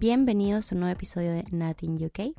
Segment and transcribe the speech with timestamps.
[0.00, 2.34] Bienvenidos a un nuevo episodio de Natin UK.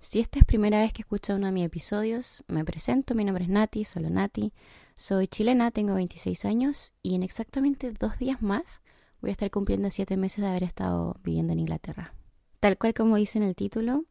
[0.00, 3.44] Si esta es primera vez que escuchas uno de mis episodios, me presento, mi nombre
[3.44, 4.52] es Nati, solo Nati.
[4.96, 8.82] Soy chilena, tengo 26 años y en exactamente dos días más
[9.20, 12.16] voy a estar cumpliendo 7 meses de haber estado viviendo en Inglaterra.
[12.58, 14.04] Tal cual como dice en el título,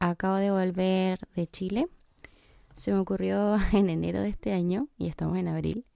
[0.00, 1.86] acabo de volver de Chile.
[2.74, 5.86] Se me ocurrió en enero de este año, y estamos en abril,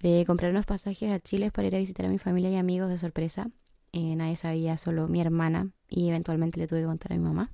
[0.00, 2.88] de comprar unos pasajes a Chile para ir a visitar a mi familia y amigos
[2.88, 3.50] de sorpresa.
[3.92, 7.52] Eh, nadie sabía, solo mi hermana, y eventualmente le tuve que contar a mi mamá.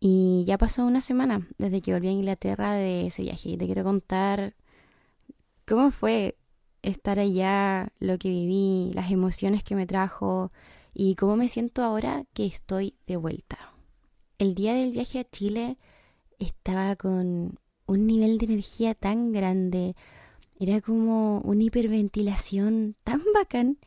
[0.00, 3.66] Y ya pasó una semana desde que volví a Inglaterra de ese viaje y te
[3.66, 4.54] quiero contar
[5.66, 6.36] cómo fue
[6.82, 10.52] estar allá, lo que viví, las emociones que me trajo
[10.94, 13.58] y cómo me siento ahora que estoy de vuelta.
[14.38, 15.78] El día del viaje a Chile
[16.38, 19.96] estaba con un nivel de energía tan grande,
[20.60, 23.78] era como una hiperventilación tan bacán.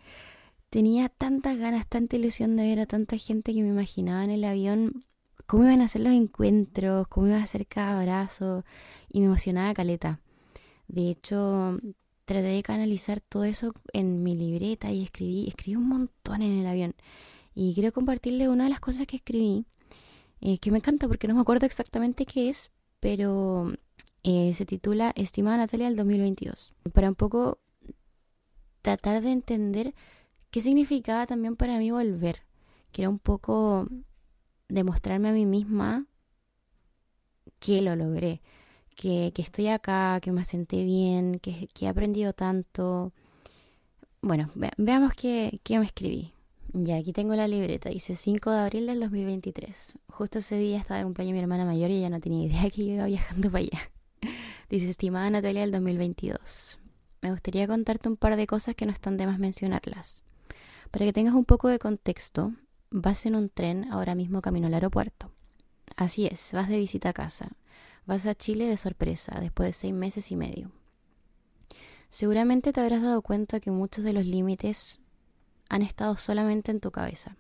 [0.72, 4.46] Tenía tantas ganas, tanta ilusión de ver a tanta gente que me imaginaba en el
[4.46, 5.04] avión
[5.46, 8.64] cómo iban a ser los encuentros, cómo iba a ser cada abrazo,
[9.10, 10.22] y me emocionaba caleta.
[10.88, 11.78] De hecho,
[12.24, 16.66] traté de canalizar todo eso en mi libreta y escribí, escribí un montón en el
[16.66, 16.96] avión.
[17.54, 19.66] Y quiero compartirle una de las cosas que escribí,
[20.40, 23.74] eh, que me encanta porque no me acuerdo exactamente qué es, pero
[24.24, 26.72] eh, se titula Estimada Natalia del 2022.
[26.94, 27.60] Para un poco
[28.82, 29.94] tratar de entender
[30.52, 32.44] qué significaba también para mí volver,
[32.92, 33.88] que era un poco
[34.68, 36.06] demostrarme a mí misma
[37.60, 38.42] que lo logré,
[38.96, 43.14] que, estoy acá, que me senté bien, que, he aprendido tanto.
[44.22, 46.34] Bueno, veamos qué, qué me escribí.
[46.74, 49.98] Ya, aquí tengo la libreta, dice 5 de abril del 2023.
[50.08, 52.82] Justo ese día estaba de cumpleaños mi hermana mayor y ella no tenía idea que
[52.84, 53.92] iba viajando para allá.
[54.70, 56.80] Dice, estimada Natalia del 2022.
[57.22, 60.24] Me gustaría contarte un par de cosas que no están de más mencionarlas.
[60.92, 62.54] Para que tengas un poco de contexto,
[62.94, 65.32] Vas en un tren ahora mismo camino al aeropuerto.
[65.96, 67.54] Así es, vas de visita a casa.
[68.06, 70.72] Vas a Chile de sorpresa, después de seis meses y medio.
[72.10, 75.00] Seguramente te habrás dado cuenta que muchos de los límites
[75.70, 77.38] han estado solamente en tu cabeza.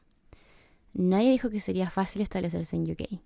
[0.93, 3.19] Nadie dijo que sería fácil establecerse en UK,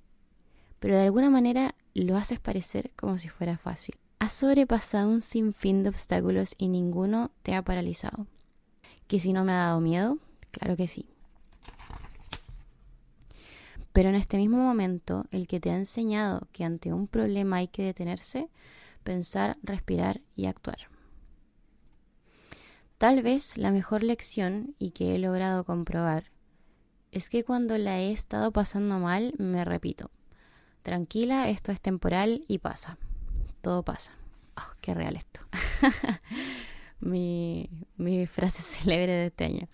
[0.79, 3.99] pero de alguna manera lo haces parecer como si fuera fácil.
[4.17, 8.25] Has sobrepasado un sinfín de obstáculos y ninguno te ha paralizado.
[9.07, 10.17] ¿Que si no me ha dado miedo?
[10.51, 11.07] Claro que sí.
[13.93, 17.69] Pero en este mismo momento, el que te ha enseñado que ante un problema hay
[17.69, 18.49] que detenerse,
[19.03, 20.89] pensar, respirar y actuar.
[22.97, 26.25] Tal vez la mejor lección y que he logrado comprobar
[27.11, 30.11] es que cuando la he estado pasando mal, me repito,
[30.81, 32.97] tranquila, esto es temporal y pasa.
[33.61, 34.11] Todo pasa.
[34.57, 35.39] Oh, qué real esto.
[37.05, 37.69] mi,
[38.27, 39.67] frase célebre de este año.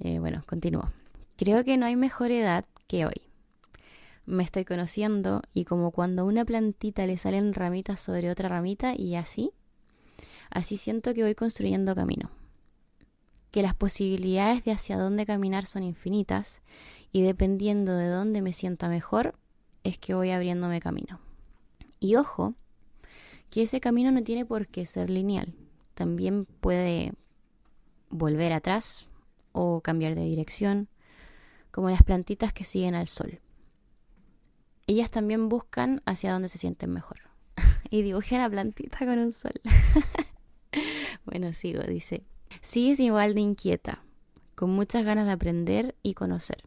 [0.00, 0.90] Eh, bueno, continúo.
[1.36, 3.22] Creo que no hay mejor edad que hoy
[4.24, 8.94] me estoy conociendo y como cuando a una plantita le salen ramitas sobre otra ramita
[8.96, 9.52] y así,
[10.50, 12.30] así siento que voy construyendo camino.
[13.50, 16.60] Que las posibilidades de hacia dónde caminar son infinitas
[17.12, 19.38] y dependiendo de dónde me sienta mejor,
[19.84, 21.20] es que voy abriéndome camino.
[22.00, 22.54] Y ojo,
[23.48, 25.54] que ese camino no tiene por qué ser lineal.
[25.96, 27.12] También puede
[28.08, 29.08] volver atrás
[29.50, 30.88] o cambiar de dirección,
[31.72, 33.40] como las plantitas que siguen al sol
[34.86, 37.18] ellas también buscan hacia dónde se sienten mejor.
[37.90, 39.60] y dibujé la plantita con un sol.
[41.24, 42.24] bueno, sigo, dice.
[42.60, 44.02] Sigues igual de inquieta,
[44.54, 46.62] con muchas ganas de aprender y conocer.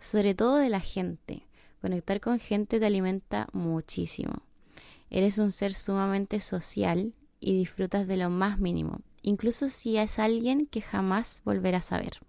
[0.00, 1.46] Sobre todo de la gente.
[1.80, 4.42] Conectar con gente te alimenta muchísimo.
[5.10, 7.12] Eres un ser sumamente social
[7.42, 12.20] y disfrutas de lo más mínimo, incluso si es alguien que jamás volverás a ver.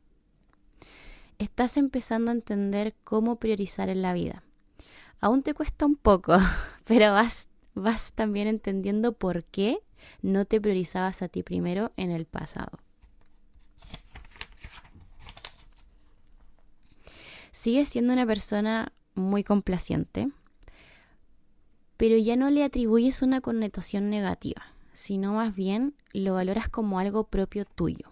[1.37, 4.43] Estás empezando a entender cómo priorizar en la vida
[5.23, 6.35] Aún te cuesta un poco,
[6.85, 9.79] pero vas, vas también entendiendo por qué
[10.21, 12.77] no te priorizabas a ti primero en el pasado.
[17.53, 20.27] Sigues siendo una persona muy complaciente,
[21.95, 27.25] pero ya no le atribuyes una connotación negativa, sino más bien lo valoras como algo
[27.25, 28.09] propio tuyo.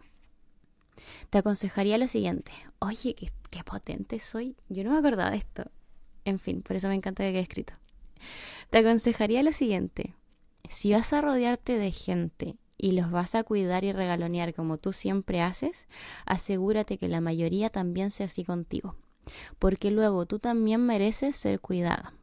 [1.29, 5.63] Te aconsejaría lo siguiente, oye, qué, potente soy, yo no me acordaba de esto.
[6.25, 7.73] En fin, por eso me encanta que quede escrito.
[8.69, 10.13] Te aconsejaría lo siguiente.
[10.69, 14.93] Si vas a rodearte de gente y los vas a cuidar y regalonear como tú
[14.93, 15.87] siempre haces,
[16.25, 18.95] asegúrate que la mayoría también sea así contigo.
[19.59, 22.13] Porque luego tú también mereces ser cuidada.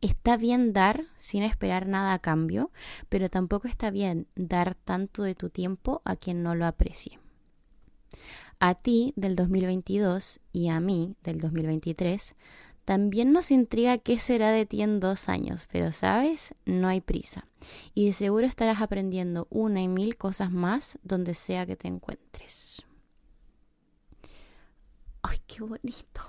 [0.00, 2.70] Está bien dar sin esperar nada a cambio,
[3.08, 7.18] pero tampoco está bien dar tanto de tu tiempo a quien no lo aprecie.
[8.60, 12.34] a ti del 2022 y a mí del 2023,
[12.84, 17.46] también nos intriga qué será de ti en dos años, pero sabes, no hay prisa.
[17.94, 22.82] Y de seguro estarás aprendiendo una y mil cosas más donde sea que te encuentres.
[25.22, 26.22] ¡Ay, qué bonito!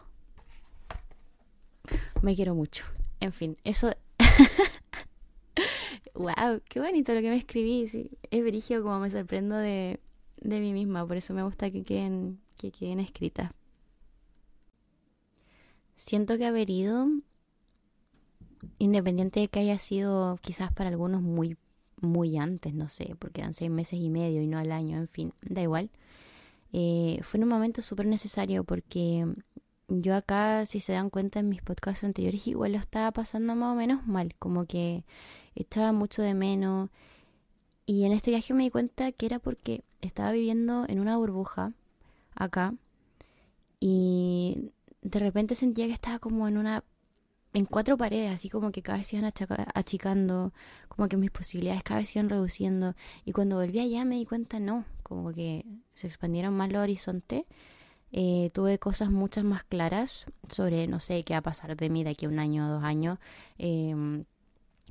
[2.22, 2.84] Me quiero mucho.
[3.20, 3.92] En fin, eso...
[6.14, 6.62] ¡Wow!
[6.68, 8.10] ¡Qué bonito lo que me escribí!
[8.32, 10.00] es brillo como me sorprendo de,
[10.38, 13.52] de mí misma, por eso me gusta que queden, que queden escritas.
[15.96, 17.08] Siento que haber ido,
[18.78, 21.58] independiente de que haya sido quizás para algunos muy,
[22.02, 25.08] muy antes, no sé, porque dan seis meses y medio y no al año, en
[25.08, 25.90] fin, da igual.
[26.72, 29.26] Eh, fue un momento súper necesario porque
[29.90, 33.74] yo acá, si se dan cuenta en mis podcasts anteriores, igual lo estaba pasando más
[33.74, 35.04] o menos mal, como que
[35.56, 36.90] estaba mucho de menos.
[37.86, 41.74] Y en este viaje me di cuenta que era porque estaba viviendo en una burbuja
[42.36, 42.74] acá
[43.80, 44.72] y
[45.02, 46.84] de repente sentía que estaba como en una
[47.54, 49.32] en cuatro paredes, así como que cada vez se iban
[49.74, 50.54] achicando,
[50.88, 52.94] como que mis posibilidades cada vez se iban reduciendo.
[53.26, 55.66] Y cuando volví allá me di cuenta, no, como que
[55.96, 57.46] se expandieron más los horizontes.
[58.12, 62.04] Eh, tuve cosas muchas más claras sobre, no sé, qué va a pasar de mí
[62.04, 63.20] de aquí a un año o dos años.
[63.58, 64.26] Em,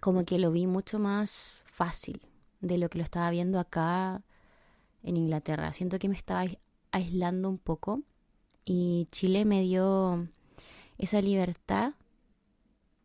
[0.01, 2.23] como que lo vi mucho más fácil
[2.61, 4.23] de lo que lo estaba viendo acá
[5.03, 5.73] en Inglaterra.
[5.73, 6.45] Siento que me estaba
[6.93, 8.03] aislando un poco
[8.65, 10.29] y Chile me dio
[10.99, 11.95] esa libertad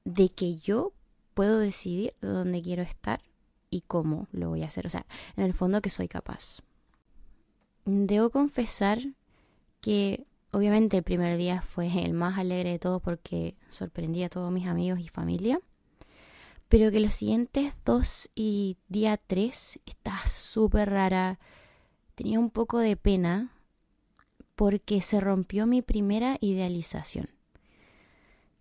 [0.05, 0.93] de que yo
[1.33, 3.21] puedo decidir dónde quiero estar
[3.69, 4.85] y cómo lo voy a hacer.
[4.85, 5.05] O sea,
[5.35, 6.61] en el fondo que soy capaz.
[7.85, 8.99] Debo confesar
[9.83, 14.49] que obviamente el primer día fue el más alegre de todo porque sorprendí a todos
[14.49, 15.59] mis amigos y familia.
[16.69, 21.37] Pero que los siguientes dos y día tres está súper rara.
[22.15, 23.51] Tenía un poco de pena
[24.55, 27.29] porque se rompió mi primera idealización.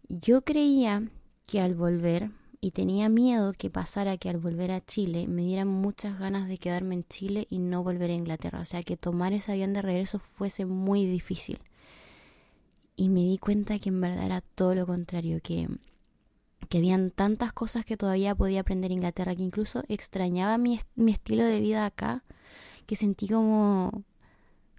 [0.08, 1.08] Yo creía
[1.46, 2.30] que al volver,
[2.64, 6.58] y tenía miedo que pasara que al volver a Chile me dieran muchas ganas de
[6.58, 9.82] quedarme en Chile y no volver a Inglaterra, o sea que tomar ese avión de
[9.82, 11.58] regreso fuese muy difícil.
[12.94, 15.68] Y me di cuenta que en verdad era todo lo contrario, que,
[16.68, 21.10] que habían tantas cosas que todavía podía aprender en Inglaterra, que incluso extrañaba mi, mi
[21.10, 22.22] estilo de vida acá,
[22.86, 24.04] que sentí como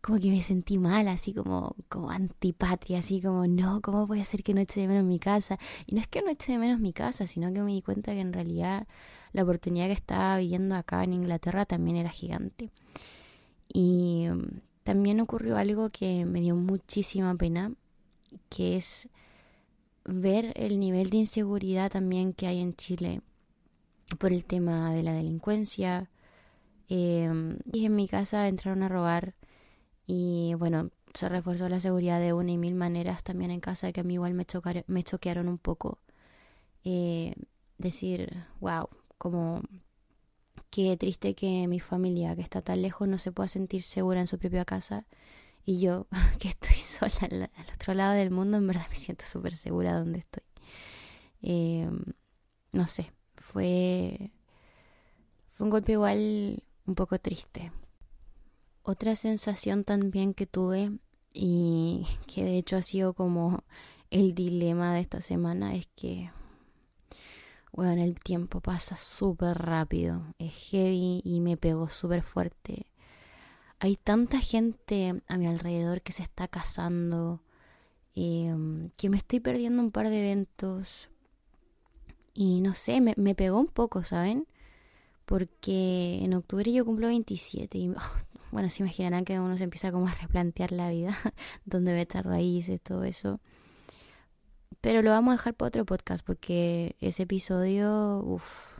[0.03, 4.43] como que me sentí mal, así como, como antipatria, así como, no, ¿cómo puede ser
[4.43, 5.57] que no eche de menos mi casa?
[5.85, 8.11] Y no es que no eche de menos mi casa, sino que me di cuenta
[8.11, 8.85] que en realidad
[9.31, 12.69] la oportunidad que estaba viviendo acá en Inglaterra también era gigante.
[13.73, 17.71] Y mm, también ocurrió algo que me dio muchísima pena,
[18.49, 19.07] que es
[20.03, 23.21] ver el nivel de inseguridad también que hay en Chile
[24.19, 26.09] por el tema de la delincuencia.
[26.89, 27.31] Eh,
[27.71, 29.33] y en mi casa entraron a robar
[30.05, 34.01] y bueno, se reforzó la seguridad de una y mil maneras también en casa, que
[34.01, 34.45] a mí igual me,
[34.87, 35.99] me choquearon un poco.
[36.83, 37.33] Eh,
[37.77, 39.61] decir, wow, como
[40.69, 44.27] qué triste que mi familia, que está tan lejos, no se pueda sentir segura en
[44.27, 45.05] su propia casa.
[45.65, 46.07] Y yo,
[46.39, 50.19] que estoy sola al, otro lado del mundo, en verdad me siento súper segura donde
[50.19, 50.43] estoy.
[51.41, 51.89] Eh,
[52.71, 54.31] no sé, fue,
[55.51, 57.71] fue un golpe igual un poco triste.
[58.83, 60.91] Otra sensación también que tuve
[61.33, 63.63] y que de hecho ha sido como
[64.11, 66.31] el dilema de esta semana es que,
[67.71, 72.85] bueno, el tiempo pasa súper rápido, es heavy y me pegó súper fuerte.
[73.79, 77.41] Hay tanta gente a mi alrededor que se está casando,
[78.15, 81.09] em, que me estoy perdiendo un par de eventos
[82.33, 84.47] y no sé, me, pegó un poco, ¿saben?
[85.25, 87.93] Porque en octubre yo cumplo 27 y
[88.53, 91.17] bueno, se imaginarán que uno se empieza como a replantear la vida,
[91.65, 93.41] dónde va a echar raíces, todo eso.
[94.79, 98.79] Pero lo vamos a dejar para otro podcast porque ese episodio, uff,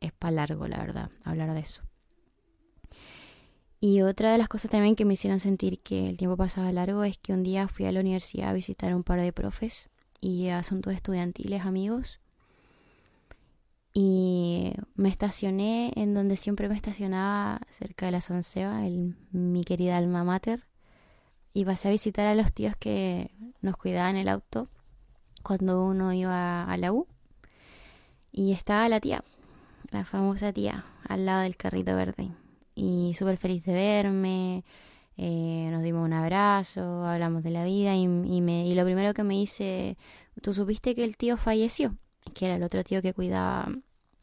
[0.00, 1.82] es para largo, la verdad, hablar de eso.
[3.80, 7.04] Y otra de las cosas también que me hicieron sentir que el tiempo pasaba largo
[7.04, 9.88] es que un día fui a la universidad a visitar a un par de profes
[10.20, 12.20] y asuntos estudiantiles amigos
[13.94, 19.64] y me estacioné en donde siempre me estacionaba, cerca de la San Seba, el, mi
[19.64, 20.64] querida alma mater.
[21.52, 23.30] Y pasé a visitar a los tíos que
[23.60, 24.68] nos cuidaban el auto
[25.42, 27.06] cuando uno iba a la U.
[28.30, 29.22] Y estaba la tía,
[29.90, 32.30] la famosa tía, al lado del carrito verde.
[32.74, 34.64] Y súper feliz de verme,
[35.18, 39.12] eh, nos dimos un abrazo, hablamos de la vida y, y, me, y lo primero
[39.12, 39.98] que me dice,
[40.40, 41.98] ¿tú supiste que el tío falleció?
[42.34, 43.68] Que era el otro tío que cuidaba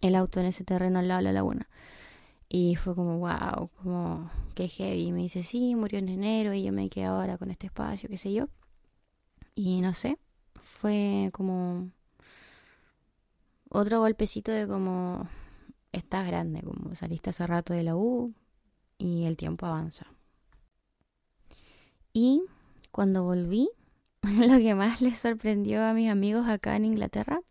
[0.01, 1.68] el auto en ese terreno al lado de la laguna.
[2.48, 5.08] Y fue como, wow, como, qué heavy.
[5.08, 8.10] Y me dice, sí, murió en enero y yo me quedé ahora con este espacio,
[8.10, 8.48] qué sé yo.
[9.56, 10.18] Y no sé,
[10.62, 11.91] fue como
[13.70, 15.27] otro golpecito de como,
[15.91, 18.34] estás grande, como saliste hace rato de la U
[18.98, 20.08] y el tiempo avanza.
[22.13, 22.44] Y
[22.91, 23.70] cuando volví,
[24.24, 27.41] lo que más les sorprendió a mis amigos acá en Inglaterra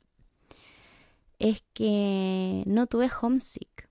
[1.38, 3.88] es que no tuve homesick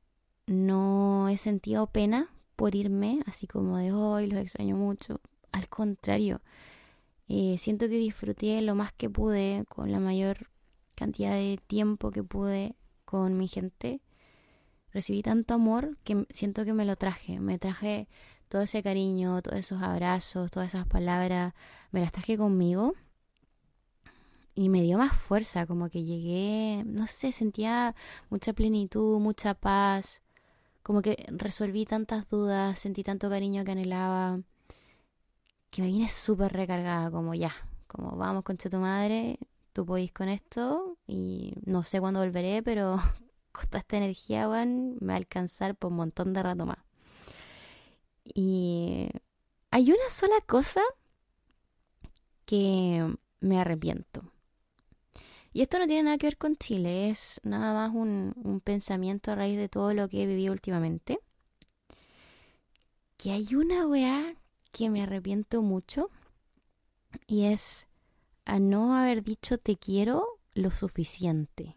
[0.47, 5.19] no he sentido pena por irme, así como de hoy los extraño mucho.
[5.51, 6.41] Al contrario,
[7.27, 10.49] eh, siento que disfruté lo más que pude, con la mayor
[10.95, 12.75] cantidad de tiempo que pude
[13.05, 14.01] con mi gente.
[14.93, 17.39] Recibí tanto amor que siento que me lo traje.
[17.39, 18.07] Me traje
[18.47, 21.53] todo ese cariño, todos esos abrazos, todas esas palabras,
[21.91, 22.95] me las traje conmigo.
[24.57, 27.95] Y me dio más fuerza, como que llegué, no sé, sentía
[28.29, 30.21] mucha plenitud, mucha paz
[30.87, 34.39] como que resolví tantas dudas, sentí tanto cariño que anhelaba,
[35.69, 37.53] que me vine súper recargada, como ya,
[37.87, 39.37] como vamos con tu madre,
[39.73, 43.01] tú podés con esto y no sé cuándo volveré, pero
[43.51, 46.79] con toda esta energía, Juan, me va a alcanzar por un montón de rato más.
[48.23, 49.09] Y
[49.71, 50.83] hay una sola cosa
[52.45, 54.23] que me arrepiento.
[55.57, 59.35] Y esto no tiene nada que ver con Chile, es nada más un, pensamiento a
[59.35, 61.17] raíz de todo lo que he vivido últimamente.
[63.17, 64.35] Que hay una weá
[64.71, 66.11] que me arrepiento mucho
[67.25, 67.87] y es
[68.45, 71.75] a no haber dicho te quiero lo suficiente.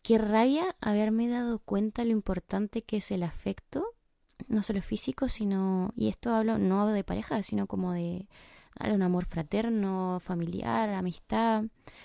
[0.00, 3.84] Qué rabia haberme dado cuenta lo importante que es el afecto,
[4.48, 8.26] no solo físico, sino, y esto hablo no de pareja, sino como de
[8.80, 11.64] un amor fraterno, familiar, amistad.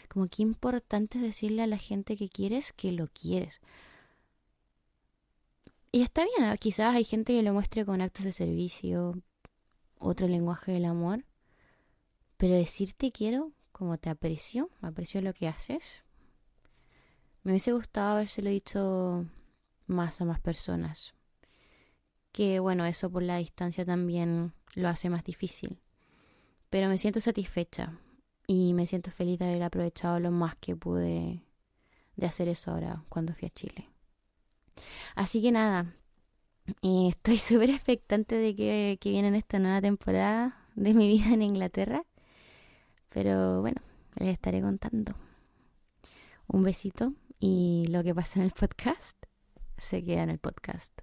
[0.09, 3.61] Como que importante es decirle a la gente que quieres que lo quieres.
[5.91, 6.55] Y está bien, ¿ah?
[6.57, 9.21] quizás hay gente que lo muestre con actos de servicio,
[9.99, 11.25] otro lenguaje del amor,
[12.37, 16.01] pero decirte quiero, como te aprecio, aprecio lo que haces.
[17.43, 19.25] Me hubiese gustado habérselo dicho
[19.85, 21.13] más a más personas.
[22.31, 25.80] Que bueno, eso por la distancia también lo hace más difícil.
[26.71, 27.99] Pero me siento satisfecha
[28.47, 31.43] y me siento feliz de haber aprovechado lo más que pude
[32.15, 33.89] de hacer eso ahora cuando fui a Chile.
[35.13, 35.93] Así que nada,
[36.81, 41.41] eh, estoy súper expectante de que, que viene esta nueva temporada de mi vida en
[41.41, 42.05] Inglaterra.
[43.09, 43.81] Pero bueno,
[44.15, 45.13] les estaré contando.
[46.47, 49.17] Un besito y lo que pasa en el podcast
[49.77, 50.93] se queda en el podcast.